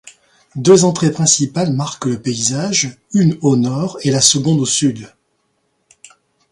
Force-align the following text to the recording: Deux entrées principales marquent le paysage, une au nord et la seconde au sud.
Deux 0.55 0.83
entrées 0.83 1.11
principales 1.11 1.71
marquent 1.73 2.05
le 2.07 2.19
paysage, 2.19 2.97
une 3.13 3.37
au 3.41 3.55
nord 3.55 3.99
et 4.01 4.09
la 4.09 4.19
seconde 4.19 4.59
au 4.59 4.65
sud. 4.65 5.13